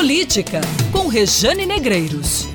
Política, 0.00 0.62
com 0.90 1.08
Rejane 1.08 1.66
Negreiros. 1.66 2.48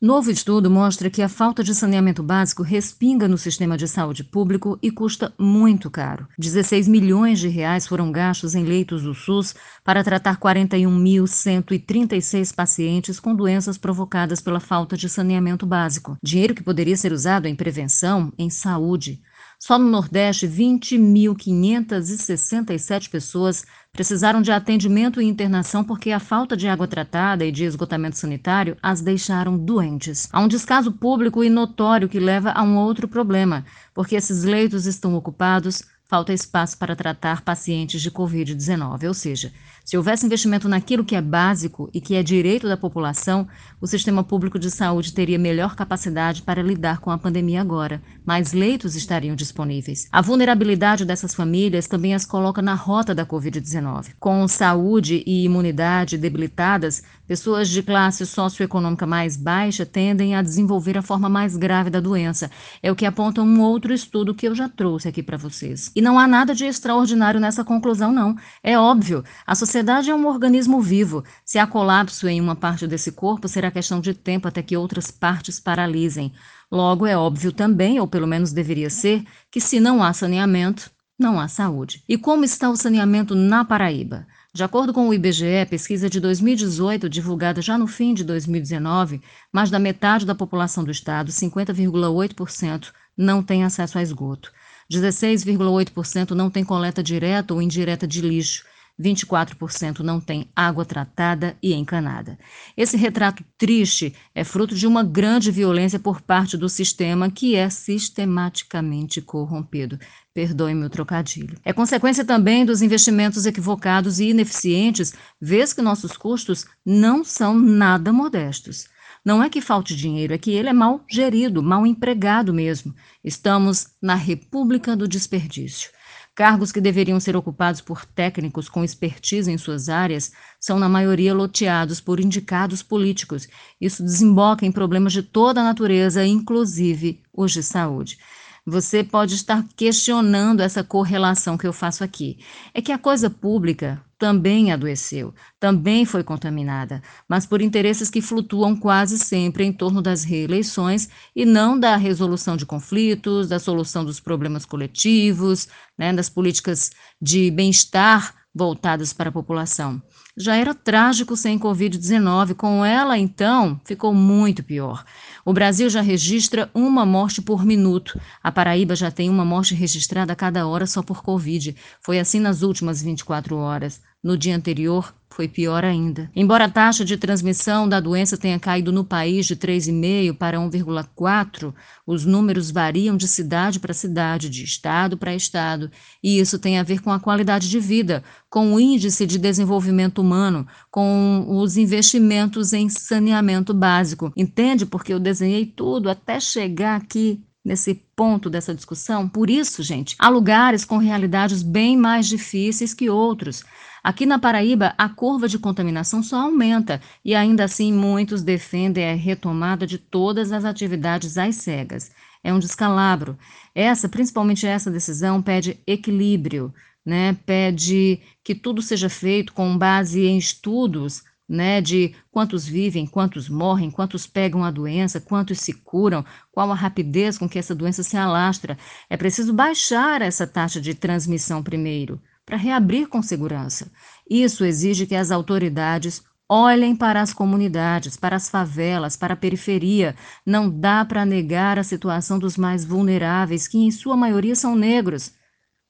Novo 0.00 0.30
estudo 0.30 0.70
mostra 0.70 1.10
que 1.10 1.20
a 1.20 1.28
falta 1.28 1.64
de 1.64 1.74
saneamento 1.74 2.22
básico 2.22 2.62
respinga 2.62 3.26
no 3.26 3.36
sistema 3.36 3.76
de 3.76 3.88
saúde 3.88 4.22
público 4.22 4.78
e 4.80 4.88
custa 4.88 5.34
muito 5.36 5.90
caro. 5.90 6.28
16 6.38 6.86
milhões 6.86 7.40
de 7.40 7.48
reais 7.48 7.88
foram 7.88 8.12
gastos 8.12 8.54
em 8.54 8.62
leitos 8.62 9.02
do 9.02 9.14
SUS 9.14 9.52
para 9.84 10.04
tratar 10.04 10.38
41.136 10.38 12.54
pacientes 12.54 13.18
com 13.18 13.34
doenças 13.34 13.76
provocadas 13.76 14.40
pela 14.40 14.60
falta 14.60 14.96
de 14.96 15.08
saneamento 15.08 15.66
básico. 15.66 16.16
Dinheiro 16.22 16.54
que 16.54 16.62
poderia 16.62 16.96
ser 16.96 17.12
usado 17.12 17.48
em 17.48 17.56
prevenção, 17.56 18.32
em 18.38 18.48
saúde. 18.48 19.20
Só 19.64 19.78
no 19.78 19.88
Nordeste, 19.88 20.48
20.567 20.48 23.08
pessoas 23.08 23.64
precisaram 23.92 24.42
de 24.42 24.50
atendimento 24.50 25.22
e 25.22 25.24
internação 25.24 25.84
porque 25.84 26.10
a 26.10 26.18
falta 26.18 26.56
de 26.56 26.66
água 26.66 26.88
tratada 26.88 27.44
e 27.44 27.52
de 27.52 27.62
esgotamento 27.62 28.18
sanitário 28.18 28.76
as 28.82 29.00
deixaram 29.00 29.56
doentes. 29.56 30.28
Há 30.32 30.40
um 30.40 30.48
descaso 30.48 30.90
público 30.90 31.44
e 31.44 31.48
notório 31.48 32.08
que 32.08 32.18
leva 32.18 32.50
a 32.50 32.64
um 32.64 32.76
outro 32.76 33.06
problema, 33.06 33.64
porque 33.94 34.16
esses 34.16 34.42
leitos 34.42 34.84
estão 34.84 35.14
ocupados 35.14 35.84
falta 36.12 36.30
espaço 36.30 36.76
para 36.76 36.94
tratar 36.94 37.40
pacientes 37.40 38.02
de 38.02 38.10
Covid-19. 38.10 39.08
Ou 39.08 39.14
seja, 39.14 39.50
se 39.82 39.96
houvesse 39.96 40.26
investimento 40.26 40.68
naquilo 40.68 41.06
que 41.06 41.16
é 41.16 41.22
básico 41.22 41.88
e 41.90 42.02
que 42.02 42.14
é 42.14 42.22
direito 42.22 42.68
da 42.68 42.76
população, 42.76 43.48
o 43.80 43.86
sistema 43.86 44.22
público 44.22 44.58
de 44.58 44.70
saúde 44.70 45.14
teria 45.14 45.38
melhor 45.38 45.74
capacidade 45.74 46.42
para 46.42 46.62
lidar 46.62 46.98
com 46.98 47.10
a 47.10 47.16
pandemia 47.16 47.62
agora. 47.62 48.02
Mais 48.24 48.52
leitos 48.52 48.94
estariam 48.94 49.34
disponíveis. 49.34 50.06
A 50.12 50.20
vulnerabilidade 50.20 51.04
dessas 51.04 51.34
famílias 51.34 51.88
também 51.88 52.14
as 52.14 52.24
coloca 52.24 52.62
na 52.62 52.74
rota 52.74 53.12
da 53.12 53.26
Covid-19. 53.26 54.12
Com 54.20 54.46
saúde 54.46 55.24
e 55.26 55.44
imunidade 55.44 56.16
debilitadas, 56.16 57.02
pessoas 57.26 57.68
de 57.68 57.82
classe 57.82 58.24
socioeconômica 58.24 59.06
mais 59.06 59.36
baixa 59.36 59.84
tendem 59.84 60.36
a 60.36 60.42
desenvolver 60.42 60.96
a 60.96 61.02
forma 61.02 61.28
mais 61.28 61.56
grave 61.56 61.90
da 61.90 61.98
doença. 61.98 62.48
É 62.80 62.92
o 62.92 62.96
que 62.96 63.06
aponta 63.06 63.42
um 63.42 63.60
outro 63.60 63.92
estudo 63.92 64.34
que 64.34 64.46
eu 64.46 64.54
já 64.54 64.68
trouxe 64.68 65.08
aqui 65.08 65.22
para 65.22 65.36
vocês. 65.36 65.90
E 65.96 66.00
não 66.00 66.16
há 66.16 66.28
nada 66.28 66.54
de 66.54 66.64
extraordinário 66.64 67.40
nessa 67.40 67.64
conclusão, 67.64 68.12
não. 68.12 68.36
É 68.62 68.78
óbvio, 68.78 69.24
a 69.44 69.56
sociedade 69.56 70.10
é 70.10 70.14
um 70.14 70.28
organismo 70.28 70.80
vivo. 70.80 71.24
Se 71.44 71.58
há 71.58 71.66
colapso 71.66 72.28
em 72.28 72.40
uma 72.40 72.54
parte 72.54 72.86
desse 72.86 73.10
corpo, 73.10 73.48
será 73.48 73.70
questão 73.70 74.00
de 74.00 74.14
tempo 74.14 74.46
até 74.46 74.62
que 74.62 74.76
outras 74.76 75.10
partes 75.10 75.58
paralisem. 75.58 76.32
Logo, 76.72 77.06
é 77.06 77.14
óbvio 77.14 77.52
também, 77.52 78.00
ou 78.00 78.08
pelo 78.08 78.26
menos 78.26 78.50
deveria 78.50 78.88
ser, 78.88 79.26
que 79.50 79.60
se 79.60 79.78
não 79.78 80.02
há 80.02 80.10
saneamento, 80.14 80.90
não 81.18 81.38
há 81.38 81.46
saúde. 81.46 82.02
E 82.08 82.16
como 82.16 82.46
está 82.46 82.70
o 82.70 82.76
saneamento 82.76 83.34
na 83.34 83.62
Paraíba? 83.62 84.26
De 84.54 84.64
acordo 84.64 84.90
com 84.90 85.06
o 85.06 85.12
IBGE, 85.12 85.66
pesquisa 85.68 86.08
de 86.08 86.18
2018, 86.18 87.10
divulgada 87.10 87.60
já 87.60 87.76
no 87.76 87.86
fim 87.86 88.14
de 88.14 88.24
2019, 88.24 89.20
mais 89.52 89.70
da 89.70 89.78
metade 89.78 90.24
da 90.24 90.34
população 90.34 90.82
do 90.82 90.90
estado, 90.90 91.30
50,8%, 91.30 92.90
não 93.18 93.42
tem 93.42 93.64
acesso 93.64 93.98
a 93.98 94.02
esgoto. 94.02 94.50
16,8% 94.90 96.30
não 96.30 96.48
tem 96.48 96.64
coleta 96.64 97.02
direta 97.02 97.52
ou 97.52 97.60
indireta 97.60 98.06
de 98.06 98.22
lixo. 98.22 98.64
24% 99.02 100.00
não 100.00 100.20
tem 100.20 100.48
água 100.54 100.84
tratada 100.84 101.56
e 101.62 101.74
encanada. 101.74 102.38
Esse 102.76 102.96
retrato 102.96 103.44
triste 103.58 104.14
é 104.34 104.44
fruto 104.44 104.74
de 104.74 104.86
uma 104.86 105.02
grande 105.02 105.50
violência 105.50 105.98
por 105.98 106.20
parte 106.20 106.56
do 106.56 106.68
sistema 106.68 107.30
que 107.30 107.56
é 107.56 107.68
sistematicamente 107.68 109.20
corrompido. 109.20 109.98
Perdoe-me 110.32 110.86
o 110.86 110.90
trocadilho. 110.90 111.58
É 111.64 111.72
consequência 111.72 112.24
também 112.24 112.64
dos 112.64 112.80
investimentos 112.80 113.44
equivocados 113.44 114.20
e 114.20 114.30
ineficientes, 114.30 115.12
vez 115.40 115.72
que 115.72 115.82
nossos 115.82 116.16
custos 116.16 116.64
não 116.86 117.24
são 117.24 117.58
nada 117.58 118.12
modestos. 118.12 118.86
Não 119.24 119.40
é 119.42 119.48
que 119.48 119.60
falte 119.60 119.94
dinheiro, 119.94 120.34
é 120.34 120.38
que 120.38 120.50
ele 120.50 120.68
é 120.68 120.72
mal 120.72 121.04
gerido, 121.08 121.62
mal 121.62 121.86
empregado 121.86 122.52
mesmo. 122.52 122.94
Estamos 123.22 123.88
na 124.02 124.16
República 124.16 124.96
do 124.96 125.06
Desperdício. 125.06 125.90
Cargos 126.34 126.72
que 126.72 126.80
deveriam 126.80 127.20
ser 127.20 127.36
ocupados 127.36 127.82
por 127.82 128.06
técnicos 128.06 128.66
com 128.66 128.82
expertise 128.82 129.50
em 129.50 129.58
suas 129.58 129.90
áreas 129.90 130.32
são, 130.58 130.78
na 130.78 130.88
maioria, 130.88 131.34
loteados 131.34 132.00
por 132.00 132.18
indicados 132.18 132.82
políticos. 132.82 133.46
Isso 133.78 134.02
desemboca 134.02 134.64
em 134.64 134.72
problemas 134.72 135.12
de 135.12 135.22
toda 135.22 135.60
a 135.60 135.64
natureza, 135.64 136.24
inclusive 136.24 137.20
os 137.34 137.52
de 137.52 137.62
saúde. 137.62 138.18
Você 138.64 139.04
pode 139.04 139.34
estar 139.34 139.62
questionando 139.76 140.60
essa 140.60 140.82
correlação 140.82 141.58
que 141.58 141.66
eu 141.66 141.72
faço 141.72 142.02
aqui. 142.02 142.38
É 142.72 142.80
que 142.80 142.92
a 142.92 142.98
coisa 142.98 143.28
pública 143.28 144.00
também 144.22 144.70
adoeceu, 144.70 145.34
também 145.58 146.04
foi 146.04 146.22
contaminada, 146.22 147.02
mas 147.28 147.44
por 147.44 147.60
interesses 147.60 148.08
que 148.08 148.22
flutuam 148.22 148.76
quase 148.76 149.18
sempre 149.18 149.64
em 149.64 149.72
torno 149.72 150.00
das 150.00 150.22
reeleições 150.22 151.08
e 151.34 151.44
não 151.44 151.76
da 151.76 151.96
resolução 151.96 152.56
de 152.56 152.64
conflitos, 152.64 153.48
da 153.48 153.58
solução 153.58 154.04
dos 154.04 154.20
problemas 154.20 154.64
coletivos, 154.64 155.66
né, 155.98 156.12
das 156.12 156.30
políticas 156.30 156.92
de 157.20 157.50
bem-estar 157.50 158.32
voltadas 158.54 159.12
para 159.12 159.30
a 159.30 159.32
população. 159.32 160.00
Já 160.36 160.56
era 160.56 160.74
trágico 160.74 161.36
sem 161.36 161.58
Covid-19, 161.58 162.54
com 162.54 162.84
ela, 162.84 163.18
então, 163.18 163.80
ficou 163.84 164.14
muito 164.14 164.62
pior. 164.62 165.04
O 165.44 165.52
Brasil 165.52 165.90
já 165.90 166.00
registra 166.00 166.70
uma 166.72 167.04
morte 167.04 167.42
por 167.42 167.64
minuto. 167.64 168.18
A 168.42 168.52
Paraíba 168.52 168.94
já 168.94 169.10
tem 169.10 169.28
uma 169.28 169.44
morte 169.44 169.74
registrada 169.74 170.32
a 170.32 170.36
cada 170.36 170.66
hora 170.66 170.86
só 170.86 171.02
por 171.02 171.22
Covid. 171.22 171.76
Foi 172.00 172.18
assim 172.18 172.40
nas 172.40 172.62
últimas 172.62 173.02
24 173.02 173.56
horas. 173.56 174.00
No 174.22 174.38
dia 174.38 174.54
anterior, 174.54 175.12
foi 175.32 175.48
pior 175.48 175.84
ainda. 175.84 176.30
Embora 176.36 176.66
a 176.66 176.70
taxa 176.70 177.04
de 177.04 177.16
transmissão 177.16 177.88
da 177.88 177.98
doença 177.98 178.36
tenha 178.36 178.58
caído 178.58 178.92
no 178.92 179.02
país 179.02 179.46
de 179.46 179.56
3,5 179.56 180.36
para 180.36 180.58
1,4, 180.58 181.74
os 182.06 182.24
números 182.24 182.70
variam 182.70 183.16
de 183.16 183.26
cidade 183.26 183.80
para 183.80 183.92
cidade, 183.92 184.48
de 184.48 184.62
estado 184.62 185.16
para 185.16 185.34
estado, 185.34 185.90
e 186.22 186.38
isso 186.38 186.58
tem 186.58 186.78
a 186.78 186.82
ver 186.82 187.00
com 187.00 187.10
a 187.10 187.18
qualidade 187.18 187.68
de 187.68 187.80
vida, 187.80 188.22
com 188.48 188.74
o 188.74 188.78
índice 188.78 189.26
de 189.26 189.38
desenvolvimento 189.38 190.20
humano, 190.20 190.66
com 190.90 191.44
os 191.48 191.76
investimentos 191.76 192.72
em 192.72 192.88
saneamento 192.88 193.74
básico. 193.74 194.32
Entende 194.36 194.86
porque 194.86 195.12
eu 195.12 195.18
desenhei 195.18 195.66
tudo 195.66 196.08
até 196.08 196.38
chegar 196.38 196.96
aqui 196.96 197.42
nesse 197.64 197.94
ponto 198.16 198.50
dessa 198.50 198.74
discussão? 198.74 199.28
Por 199.28 199.48
isso, 199.48 199.82
gente, 199.82 200.16
há 200.18 200.28
lugares 200.28 200.84
com 200.84 200.98
realidades 200.98 201.62
bem 201.62 201.96
mais 201.96 202.26
difíceis 202.26 202.94
que 202.94 203.08
outros. 203.08 203.64
Aqui 204.02 204.26
na 204.26 204.38
Paraíba, 204.38 204.94
a 204.98 205.08
curva 205.08 205.46
de 205.48 205.58
contaminação 205.58 206.22
só 206.22 206.40
aumenta 206.40 207.00
e 207.24 207.34
ainda 207.34 207.64
assim 207.64 207.92
muitos 207.92 208.42
defendem 208.42 209.08
a 209.08 209.14
retomada 209.14 209.86
de 209.86 209.96
todas 209.96 210.50
as 210.50 210.64
atividades 210.64 211.38
às 211.38 211.56
cegas. 211.56 212.10
É 212.42 212.52
um 212.52 212.58
descalabro. 212.58 213.38
Essa, 213.72 214.08
principalmente 214.08 214.66
essa 214.66 214.90
decisão, 214.90 215.40
pede 215.40 215.78
equilíbrio, 215.86 216.74
né? 217.06 217.36
pede 217.46 218.20
que 218.42 218.54
tudo 218.54 218.82
seja 218.82 219.08
feito 219.08 219.52
com 219.52 219.78
base 219.78 220.24
em 220.24 220.36
estudos 220.36 221.22
né, 221.52 221.82
de 221.82 222.14
quantos 222.30 222.64
vivem, 222.66 223.06
quantos 223.06 223.46
morrem, 223.46 223.90
quantos 223.90 224.26
pegam 224.26 224.64
a 224.64 224.70
doença, 224.70 225.20
quantos 225.20 225.60
se 225.60 225.74
curam, 225.74 226.24
qual 226.50 226.72
a 226.72 226.74
rapidez 226.74 227.36
com 227.36 227.46
que 227.46 227.58
essa 227.58 227.74
doença 227.74 228.02
se 228.02 228.16
alastra. 228.16 228.78
É 229.10 229.18
preciso 229.18 229.52
baixar 229.52 230.22
essa 230.22 230.46
taxa 230.46 230.80
de 230.80 230.94
transmissão 230.94 231.62
primeiro 231.62 232.18
para 232.46 232.56
reabrir 232.56 233.06
com 233.06 233.22
segurança. 233.22 233.92
Isso 234.28 234.64
exige 234.64 235.06
que 235.06 235.14
as 235.14 235.30
autoridades 235.30 236.22
olhem 236.48 236.96
para 236.96 237.20
as 237.20 237.34
comunidades, 237.34 238.16
para 238.16 238.36
as 238.36 238.48
favelas, 238.48 239.14
para 239.14 239.34
a 239.34 239.36
periferia. 239.36 240.16
Não 240.46 240.70
dá 240.70 241.04
para 241.04 241.26
negar 241.26 241.78
a 241.78 241.84
situação 241.84 242.38
dos 242.38 242.56
mais 242.56 242.82
vulneráveis, 242.82 243.68
que 243.68 243.76
em 243.76 243.90
sua 243.90 244.16
maioria 244.16 244.54
são 244.54 244.74
negros, 244.74 245.34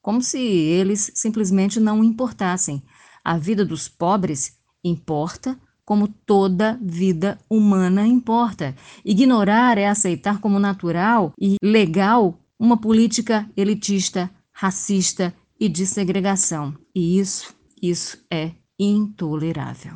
como 0.00 0.20
se 0.20 0.40
eles 0.40 1.12
simplesmente 1.14 1.78
não 1.78 2.02
importassem. 2.02 2.82
A 3.24 3.38
vida 3.38 3.64
dos 3.64 3.88
pobres 3.88 4.60
importa, 4.84 5.58
como 5.84 6.08
toda 6.08 6.78
vida 6.80 7.38
humana 7.50 8.06
importa. 8.06 8.74
Ignorar 9.04 9.78
é 9.78 9.88
aceitar 9.88 10.40
como 10.40 10.58
natural 10.58 11.32
e 11.40 11.56
legal 11.62 12.38
uma 12.58 12.76
política 12.76 13.48
elitista, 13.56 14.30
racista 14.52 15.34
e 15.58 15.68
de 15.68 15.86
segregação. 15.86 16.74
E 16.94 17.18
isso, 17.18 17.54
isso 17.80 18.18
é 18.30 18.52
intolerável. 18.78 19.94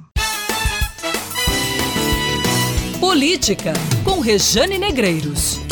Política 3.01 3.73
com 4.05 4.21
Rejane 4.21 4.79
Negreiros. 4.79 5.66